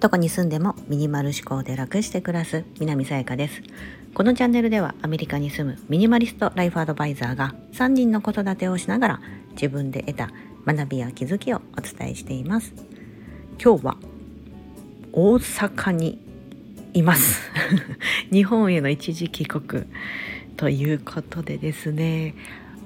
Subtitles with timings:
[0.00, 3.62] どこに住んでもミニマル思考で楽して暮らす南さやかです。
[4.14, 9.20] このチャンネルではアメリカに住むミニマリストライフアドバイザーが3人の子育てをしながら
[9.52, 10.30] 自分で得た
[10.64, 12.72] 学びや気づきをお伝えしています。
[13.62, 13.96] 今日は
[15.12, 16.18] 大阪に
[16.94, 17.42] います。
[18.32, 19.84] 日本への一時帰国
[20.56, 22.34] ということでですね。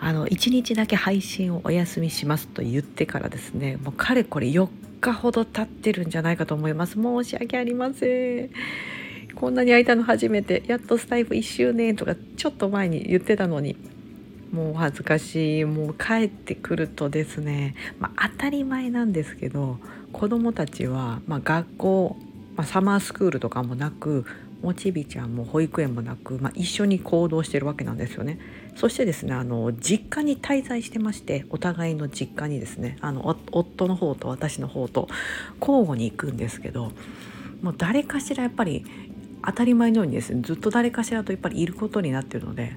[0.00, 4.68] あの1日だけ配信をお休みしますと言ってからですねもうかれこれ4
[5.00, 6.94] 日ほど経ってるんじゃないかと思います。
[6.94, 8.50] 申し訳ありません。
[9.34, 13.76] こんなに空いたの初めてやっとスタイフ1周年とかちょっと前に言ってたのに
[14.52, 15.64] もう恥ずかしい。
[15.64, 19.78] もう帰ってくるとですね、まあ、当たり前なんですけど
[20.12, 22.16] 子どもたちは、まあ、学校、
[22.56, 24.24] まあ、サマースクールとかもなく
[24.64, 28.38] もちびちゃんも保育園もなく、まあ、一緒に行動してるわけなんですよね。
[28.76, 35.06] そしてですねあの実家に滞在してましてお互いの実家にですねあの夫の方と私の方と
[35.60, 36.92] 交互に行くんですけど
[37.62, 38.84] もう誰かしらやっぱり
[39.44, 42.72] 当たり前のようにですねずっと誰かしらとやっぱりいることになってるので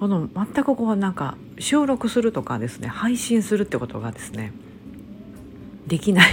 [0.00, 4.52] この全くこうなんか収録するとかですね配信するってことがですね
[5.86, 6.30] できない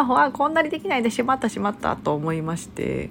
[0.00, 3.10] あこんなにできないでしまったしまったと思いまして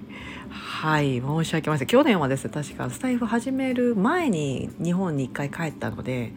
[0.50, 1.86] はい申し訳ません。
[1.86, 6.32] 去年はですね確かスタイフ始める前に日本に1回帰ったので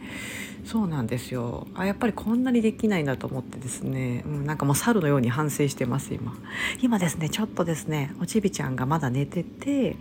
[0.64, 1.66] そうなんですよ。
[1.74, 6.34] あやっぱりこんなにできないんだと思ってですね、うん、なんかもう猿のように反省してます今。
[6.80, 9.96] 今ですねちょっとですねおちびちゃんがまだ寝てて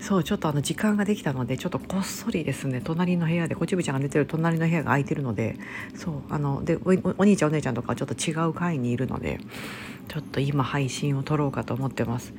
[0.00, 5.58] そうちょっとあの時間ができたのでちょっとこっそりですね隣の部屋でおちびちゃんが寝てる隣の部屋が空いてるので
[5.94, 9.40] そうあのでお兄ちゃんお姉ちゃんとかちょっと違う階にいるので
[10.08, 12.32] ちょっと今配信を撮ろうかと思ってます。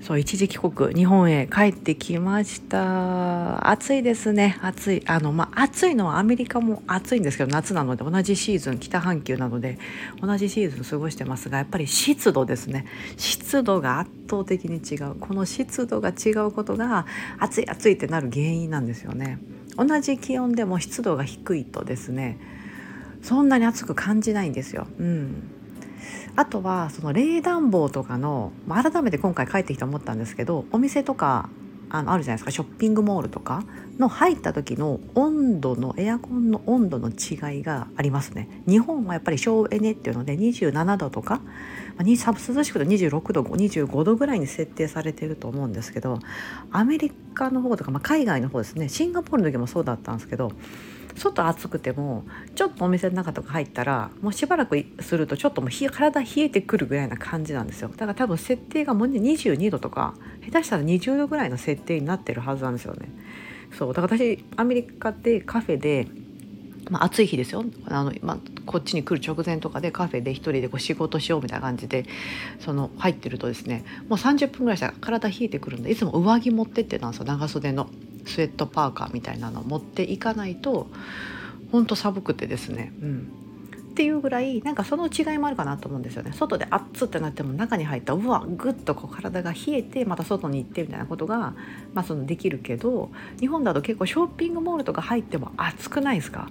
[0.00, 3.68] そう一時帰国日本へ帰ってきました。
[3.68, 5.02] 暑いですね暑い。
[5.06, 9.78] あのまあ暑いのはアメリカも暑いんですけど夏なので同じシーズン北半球なので
[10.20, 12.86] 同じシーズン過ごしてますがやっぱり湿度ですね。
[13.16, 15.14] 湿度が圧倒的に違う。
[15.16, 17.06] この湿度が違うことが
[17.38, 19.38] 暑い暑いってなる原因なんですよね。
[19.76, 22.38] 同じ気温でも湿度が低いとですね
[23.22, 24.86] そんなに暑く感じないんですよ。
[24.98, 25.50] うん。
[26.34, 31.50] あとはその冷暖房とかの改めて今回帰ってきて思ったんですけどお店とか
[31.92, 32.50] あのあるじゃないですか。
[32.50, 33.62] ショッピングモールとか
[33.98, 38.48] の入った時の温度のエアコンの温度の違いがありますね。
[38.66, 41.42] 日本はやっぱり省エネっていうので27度とか
[41.98, 46.18] 涼しくて26度25度ぐらいに設定されてると思うんですけど
[46.70, 48.88] アメリカの方とか、まあ、海外の方ですね。
[48.88, 50.52] シンガポールの時もそうだったんですけど
[51.16, 52.24] 外暑くても
[52.54, 57.88] ちょっとお店の中とか入ったらもうしばらくするとちょっともう体冷えてくるぐらいな感じなんですよ。
[57.88, 60.14] だから多分設定がもう22度とか
[60.44, 63.08] 下手したら20度ぐらいの設定になってるはずなんですよね。
[63.76, 63.94] そう。
[63.94, 66.06] だから私アメリカでカフェで
[66.90, 67.64] まあ、暑い日ですよ。
[67.86, 72.04] あの、まあ、こっちに来る直前とかでカフェで一人でこう仕事しようみたいな感じで
[72.60, 77.26] その入ってるとですねもう30分ぐらいしたら体冷えてくるんでいつも上着持ってってたんですよ。
[77.26, 77.88] 長袖の。
[78.24, 80.88] スウェットパーカーみたいなのを持っていかないと
[81.70, 83.28] ほんと寒くてですね、うん、
[83.90, 86.32] っていうぐらいなんかその違いもあるかなと思うんですよね。
[86.32, 91.54] 外で熱っつってなっても中に入ったうわぐっとこう体が冷えてまた外に行ってみたいなことが、
[91.94, 93.10] まあ、そのできるけど
[93.40, 96.48] 日本だと結構ショッピングモールとか入っても暑くないですか？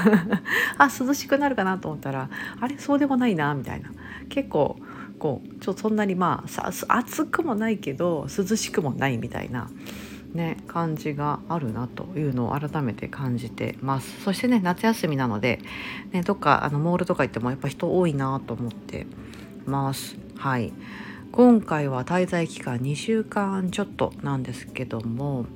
[0.78, 2.28] あ涼しくなるかなと思ったら
[2.60, 3.90] あれそうでもないなみたいな。
[4.28, 4.76] 結構
[5.18, 9.70] こうちょっとそんなにまあ暑くもないけど涼しくもないみたいな。
[10.34, 14.22] ね感じがあるなというのを改めて感じてます。
[14.22, 15.60] そしてね夏休みなので、
[16.12, 19.06] ね、どっかあのモールとか行ってもやっぱ人多いなと思って
[19.66, 20.16] ます。
[20.36, 20.72] はい。
[21.32, 25.46] 今回は滞在期間2週間ちょっとなんですけども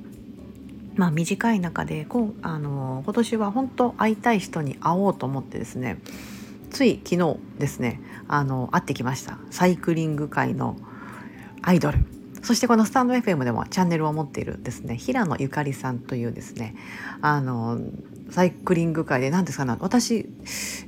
[0.95, 5.99] まあ短い中でこあの今年は本当会いたい人に会おうと思ってですね
[6.69, 7.99] つい昨日ですね
[8.29, 9.37] あの会ってきました。
[9.51, 10.77] サイクリング界の
[11.61, 12.14] アイドル。
[12.45, 16.75] そしてこのスタンド FM でもチャンネルを持っているですね平野ゆかりさんというですね
[17.21, 17.79] あの
[18.29, 20.29] サイクリング界で何ですかね私、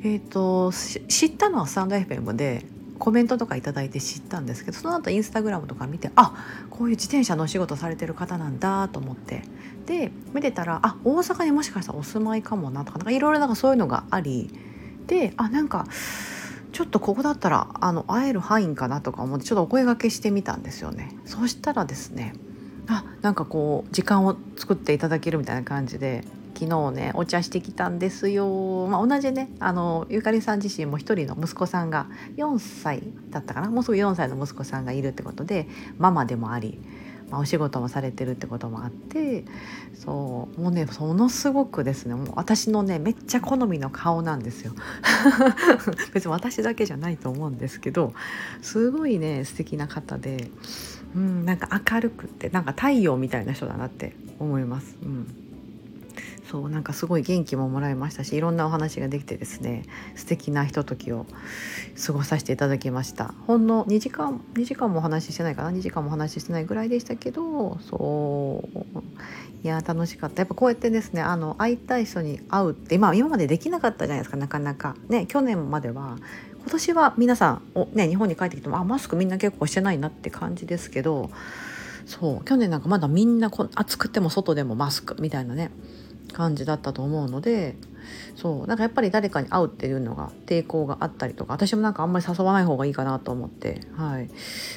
[0.03, 0.71] えーと、
[1.07, 2.63] 知ったのはスタンド FM で
[2.99, 6.35] コメントとか頂いて知ったんですけどその後インスタグラムとか見てあ
[6.69, 9.41] こういう自転車のお仕事されてる方なんだと思って
[9.87, 14.51] で見てたらあ大阪にもしかしたらお住まいかもなとかいろいろなんかそういうのがあり
[15.07, 15.87] であなんか
[16.77, 21.09] ちょっとここだったらあの会える範囲かなとか思ってちょっとお声がけしてみたんですよね。
[21.25, 22.35] そしたらですね
[22.85, 33.01] あなんかこう時間を作っていただけるみたいな感じで昨日ねお茶してきたんですよ、まあ、同じねあのゆかりさん自身も一人の息子さんが4歳
[33.31, 33.71] だったかな？
[33.71, 36.79] もうすぐ4歳の息子さんがいるってことでママでもあり
[37.29, 39.43] まあ、お仕事もされてるってこともあって
[39.93, 44.73] そうもうねものすごくですねもう私のねめっちゃ好みの顔なんですよ
[46.13, 48.13] 別に私だけじゃないと思うんですけど
[48.61, 50.49] すごいね素敵な方で、
[51.15, 54.97] うん、なんか明るくってなんか太陽みたいな人だなって思います。
[55.03, 55.46] うん
[56.49, 59.83] そうなんかすごい元気ももらいましたしいろんなお話ができてですね
[60.15, 61.25] 素敵なひとときを
[62.05, 63.33] 過ごさせていただきました。
[63.45, 68.87] ほんの2時間2時間もお話ししてないかな？2時間もお話ししてないぐらいでしたけどそう
[69.63, 70.41] いや楽しかった。
[70.41, 74.95] やっぱこうやってですねあの会いたい人に会うって今今までできなかったじゃないですかなかなか。
[75.09, 76.17] ね去年までは
[76.61, 81.29] 今年は皆さんお、ね、日本に帰ってきてもあマスクみんな結構してないなって感じですけど
[82.05, 85.71] そう去年なんかまだみんなこ暑くても外でもマスクみたいなね
[86.37, 87.75] 感じだったと思うので
[88.35, 94.29] そうなんかやっぱり誰かに会うっていうのが抵抗があったりとか私もなんかあんまり誘わない方がいいかなと思って、はい、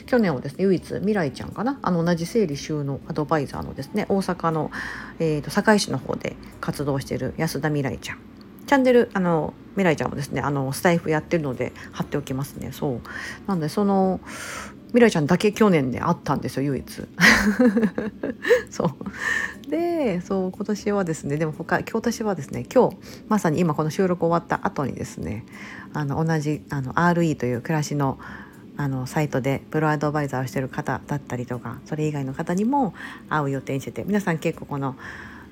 [0.07, 4.71] 去年はですね唯一未来ちゃんかなあの同じ整理収納アドバイザーのですね大阪の、
[5.19, 8.19] えーと、堺市の方で活動してる安田未来ちゃん。
[8.67, 12.71] チャンネルあの未来ちゃんもですねあのスタイフやってるので貼っておきますね。
[12.73, 13.01] そう。
[13.47, 14.21] なのでその
[14.91, 17.09] 未来ちゃんだけ去年で会ったんですよ唯一。
[18.71, 19.71] そう。
[19.71, 22.97] でそう今年はですねでも他今年はですね今日
[23.29, 25.45] まさに今この収録終わった後にですね
[25.93, 28.19] あの同じあの RE という暮らしの
[28.77, 32.95] あのサイトでプロアドバイザーをしてる方だったりとかそれ以外の方にも
[33.29, 34.97] 会う予定にしてて皆さん結構この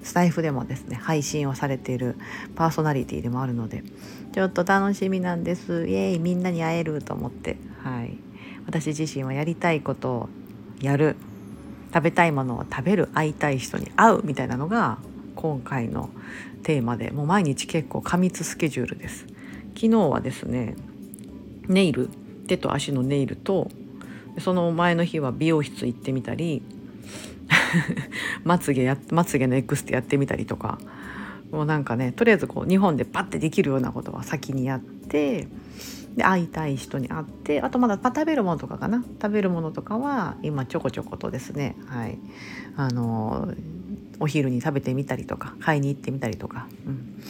[0.02, 2.16] スタイフでもですね配信をされている
[2.56, 3.82] パーソナリティでもあるので
[4.32, 5.88] ちょっと楽しみなんです。
[5.88, 7.56] イエーイみんなに会えると思って。
[7.82, 8.16] はい。
[8.68, 10.28] 私自身はやりたいことを
[10.82, 11.16] やる
[11.94, 14.98] 食べたいものを食べる会いたい人に会うみたいなのが
[15.36, 16.10] 今回の
[16.62, 19.26] テーマでもう毎日結構過密スケジュールです。
[19.74, 20.76] 昨日はですね
[21.66, 22.10] ネイル
[22.46, 23.70] 手と足のネイルと
[24.38, 26.62] その前の日は美容室行ってみたり
[28.44, 30.78] まつげやまつげのエクステやってみたりとか
[31.50, 35.48] もうなんかねとりあえずこう日本でパッてできるようなことは先にやって
[36.16, 39.04] で会いたい人に会ってあとまだ、まあ、食べるものとかかな。
[39.22, 41.76] 食べるものとかは今ちょこちょことですね。
[41.86, 42.18] はい。
[42.76, 43.54] あの
[44.20, 47.22] お昼に食べてみたりとか買いに行ってみたりとか、うん、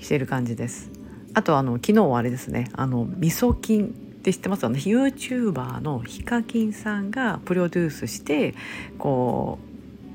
[0.00, 0.90] してる感じです。
[1.34, 2.68] あとあの昨日はあれですね。
[2.74, 3.90] あの味噌菌っ
[4.22, 4.64] て知ってます？
[4.64, 8.54] よね YouTuber のヒカキンさんがプロデュースして
[8.98, 9.60] こ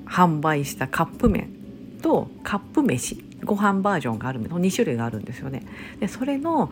[0.06, 1.50] う販売したカップ麺
[2.01, 3.24] とカップ飯。
[3.43, 5.63] ご飯バージョンがあるの2種類があるんですよね。
[5.99, 6.71] でそれの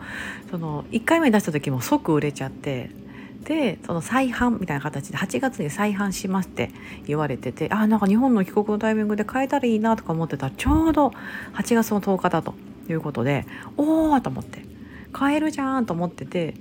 [0.50, 2.90] その1回目出した時も即売れちゃって
[3.44, 6.70] でその再販みたいな形で8月に再販しますって
[7.06, 11.12] 言われててあなんか日本の帰国のタイミングで変えたらいいなとか思ってたらちょうど
[11.54, 12.54] 8月の10日だと
[12.88, 13.46] いうことで
[13.76, 14.64] おおと思って
[15.12, 16.54] 買えるじゃんと思ってて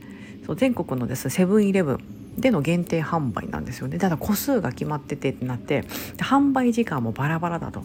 [0.45, 5.81] そう全国のですセブンイレブンでの限定販売なんですよねただ個数が決まっててってなって
[6.17, 7.83] 販売時間もバラバラだと。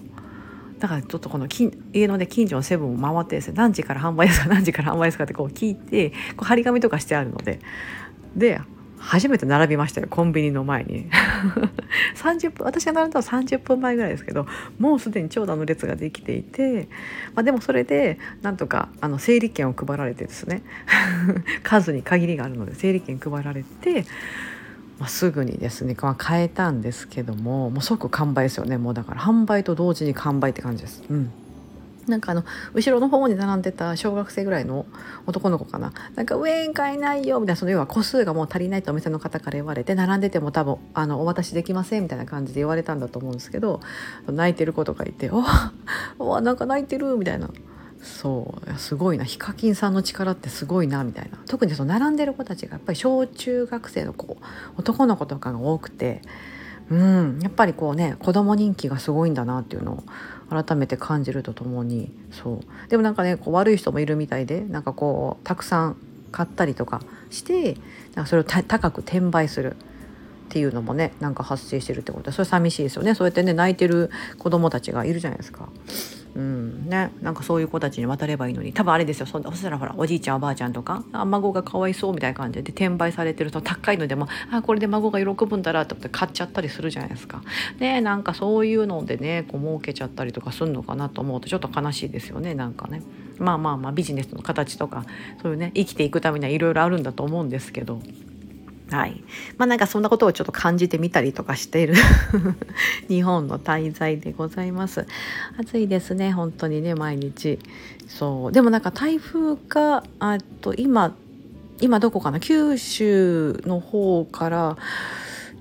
[0.81, 1.47] だからちょっとこの
[1.93, 7.61] 家のね近所のセブンを回ってですね何時から販売ですか何時から販売ですかってこう聞いてこう張り紙とかしてあるので
[8.35, 8.61] で
[8.99, 11.07] 初めて並びましたよコンビニの前に。
[12.17, 14.47] 30分私が並んだのは30分前ぐらいですけど
[14.79, 16.89] もうすでに長蛇の列ができていて、
[17.35, 20.63] まあ、でもそれでなんとかあの整理券を配られてですね。
[21.63, 24.05] 数に限りがあるので整理券配られて
[25.01, 28.77] まあ、すぐにですね、まあ、変えたんですけどももう即完売ですよね。
[28.77, 31.03] もうだから販売と同時に完売って感じです。
[31.09, 31.33] うん。
[32.07, 32.45] なんかあの
[32.75, 34.85] 後ろの方に並んでた小学生ぐらいの
[35.27, 35.95] 男の子かな。
[36.17, 43.81] なんか上に買えないよみたいなその要は個数がもう足りないとお店の方から言われて並んでても多分あのお渡しできませんみたいな感じで言われたんだと思うんですけど
[44.27, 45.45] 泣いてる子とかいて「お
[46.19, 47.49] おなんか泣いてる」みたいな。
[48.03, 49.25] そうすごいな。
[49.25, 51.39] ヒカキンさんの力ってすごいなみたいな。
[51.47, 54.37] 特にその並んでる子たちがやっぱり小中学生の子
[54.77, 56.23] 男の子とかが多くて。
[56.91, 60.03] うんやっぱりこうね子供人気がすごいんだなっていうのを
[60.51, 62.13] 改めて感じるとともに。
[62.33, 62.91] そう。
[62.91, 65.97] でもなんかねこう悪い人もいるみたいでなんかこうたくさん
[66.33, 67.75] 買ったりとかして
[68.17, 69.77] なんかそれを高く転売するっ
[70.49, 72.25] ていうのもねなんか発生してるってこと。
[72.25, 73.15] でそれ寂しいですよね。
[73.15, 75.69] そうやってね泣いてる子供たちがいるじゃないですか。
[76.35, 87.43] うんね、なんかそういう子たちに渡ればいいのに多分あれですよそそしたらほらおじいちゃんおばあちゃんとかあ孫がかわいそうみたいな感じで転売されてると高いのでもあこれで孫が喜ぶんだなと思って買っちゃったりするじゃないですか。
[87.79, 93.03] ねなんかそういうのでねこう儲けちゃったりとかするのかなと思うとちょっと悲しいですよねなんかね。
[93.39, 95.05] まあまあまあビジネスの形とか
[95.43, 98.01] そういうね生きていくためにはいろいろあるんだと思うんですけど。
[98.91, 99.23] はい。
[99.57, 101.95] まあなんかそんなことをちょっと感じてみたりとかしている
[103.09, 105.07] 日本の滞在でございます。
[105.59, 107.59] 暑いですね、本当にね、毎日。
[108.09, 108.53] そう。
[108.53, 111.15] でもなんか台風が、あと今、
[111.81, 112.41] 今どこかな？
[112.41, 114.77] 九州の方から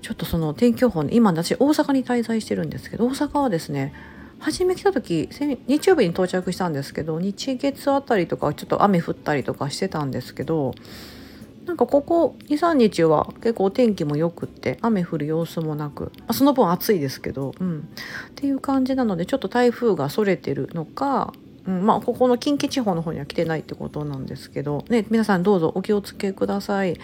[0.02, 3.94] ちょっとその天気予報今私大阪に滞在してるんですけど大阪はですね
[4.38, 5.28] 初め来た時
[5.66, 10.74] 日曜日に到着したんですけど日月あたりとかちょっと雨降ったりとかしてたんですけど
[11.66, 17.82] なんかここ23日は結構お天気もよくって雨降る様子もなく、ま、その分暑いですけど、うん、っ
[18.34, 21.32] ていう感じなのでちょっと台風がそれてるのか、
[21.66, 26.98] うん、まあここの近畿地方の方には来てないってことなんですけど、ね、皆さんどうぞお気をつけください。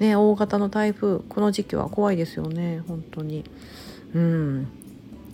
[0.00, 3.44] ね、大型の台風この時期は怖いですよね本当に。
[4.14, 4.68] うん。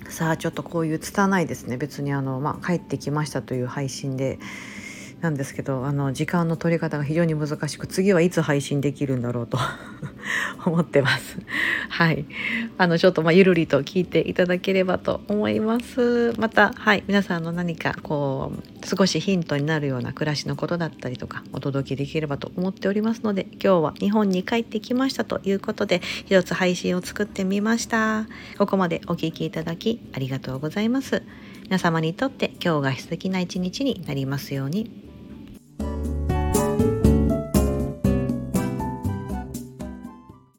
[0.09, 1.77] さあちょっとこういう拙いですね。
[1.77, 4.39] 別にあの、まあ、帰ってきましたという配信で。
[5.21, 9.59] なんですけどあの時間の取り方が非常に難しく次はいつ配信できるんだろうと
[10.65, 11.39] 思ってます。
[11.89, 12.25] はい、
[12.79, 16.33] あのちょっとまあゆるりと聞いていただければと思います。
[16.39, 28.27] またはい皆さんの何かこう少しヒントになるような暮らしのことだったりとかお届けできればと思っておりますので今日は日本に帰ってきましたということで一つ配信を作ってみました。
[28.57, 31.23] ここまでお聴きいただきありがとうございます。
[31.65, 35.00] 皆様にとって今日が素敵な一日になりますように。